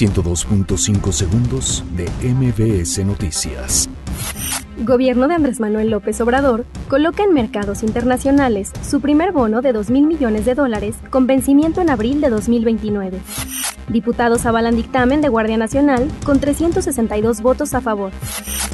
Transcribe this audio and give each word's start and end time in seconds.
102.5 0.00 1.12
segundos 1.12 1.84
de 1.94 2.08
MBS 2.26 3.04
Noticias. 3.04 3.86
Gobierno 4.78 5.28
de 5.28 5.34
Andrés 5.34 5.60
Manuel 5.60 5.90
López 5.90 6.18
Obrador 6.22 6.64
coloca 6.88 7.22
en 7.22 7.34
mercados 7.34 7.82
internacionales 7.82 8.72
su 8.80 9.02
primer 9.02 9.32
bono 9.32 9.60
de 9.60 9.74
2 9.74 9.90
mil 9.90 10.06
millones 10.06 10.46
de 10.46 10.54
dólares 10.54 10.96
con 11.10 11.26
vencimiento 11.26 11.82
en 11.82 11.90
abril 11.90 12.22
de 12.22 12.30
2029. 12.30 13.20
Diputados 13.88 14.46
avalan 14.46 14.74
dictamen 14.74 15.20
de 15.20 15.28
Guardia 15.28 15.58
Nacional 15.58 16.08
con 16.24 16.40
362 16.40 17.42
votos 17.42 17.74
a 17.74 17.82
favor. 17.82 18.12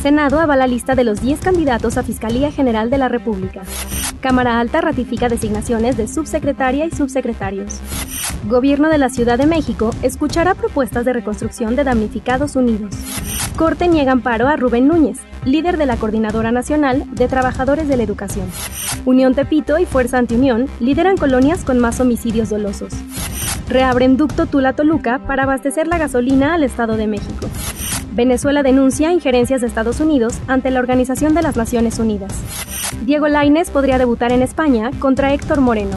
Senado 0.00 0.40
avala 0.40 0.66
lista 0.66 0.94
de 0.94 1.04
los 1.04 1.20
10 1.20 1.40
candidatos 1.40 1.98
a 1.98 2.02
Fiscalía 2.02 2.50
General 2.50 2.88
de 2.88 2.96
la 2.96 3.08
República. 3.08 3.60
Cámara 4.22 4.58
Alta 4.58 4.80
ratifica 4.80 5.28
designaciones 5.28 5.98
de 5.98 6.08
subsecretaria 6.08 6.86
y 6.86 6.90
subsecretarios. 6.92 7.78
Gobierno 8.44 8.88
de 8.88 8.96
la 8.96 9.10
Ciudad 9.10 9.36
de 9.36 9.46
México 9.46 9.90
escuchará 10.02 10.54
propuestas 10.54 11.04
de 11.04 11.12
reconstrucción 11.12 11.76
de 11.76 11.84
damnificados 11.84 12.56
unidos. 12.56 12.94
Corte 13.56 13.86
niega 13.86 14.12
amparo 14.12 14.48
a 14.48 14.56
Rubén 14.56 14.88
Núñez, 14.88 15.18
líder 15.44 15.76
de 15.76 15.84
la 15.84 15.96
Coordinadora 15.96 16.50
Nacional 16.50 17.04
de 17.12 17.28
Trabajadores 17.28 17.86
de 17.86 17.98
la 17.98 18.02
Educación. 18.02 18.46
Unión 19.04 19.34
Tepito 19.34 19.78
y 19.78 19.84
Fuerza 19.84 20.16
Antiunión 20.16 20.68
lideran 20.80 21.18
colonias 21.18 21.64
con 21.64 21.78
más 21.78 22.00
homicidios 22.00 22.48
dolosos. 22.48 22.94
Reabren 23.68 24.16
ducto 24.16 24.46
Tula-Toluca 24.46 25.18
para 25.26 25.42
abastecer 25.42 25.86
la 25.86 25.98
gasolina 25.98 26.54
al 26.54 26.64
Estado 26.64 26.96
de 26.96 27.06
México. 27.06 27.46
Venezuela 28.12 28.62
denuncia 28.62 29.12
injerencias 29.12 29.60
de 29.60 29.66
Estados 29.66 30.00
Unidos 30.00 30.38
ante 30.48 30.70
la 30.70 30.80
Organización 30.80 31.34
de 31.34 31.42
las 31.42 31.56
Naciones 31.56 31.98
Unidas. 31.98 32.32
Diego 33.04 33.28
Lainez 33.28 33.70
podría 33.70 33.98
debutar 33.98 34.32
en 34.32 34.42
España 34.42 34.90
contra 34.98 35.34
Héctor 35.34 35.60
Moreno. 35.60 35.96